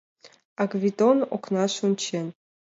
[0.61, 2.25] А Гвидон окнаш ончен